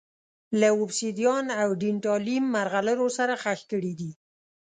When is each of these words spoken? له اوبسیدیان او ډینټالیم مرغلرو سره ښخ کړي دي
له 0.59 0.67
اوبسیدیان 0.77 1.45
او 1.61 1.69
ډینټالیم 1.81 2.43
مرغلرو 2.55 3.07
سره 3.17 3.33
ښخ 3.41 3.59
کړي 3.71 3.93
دي 3.99 4.11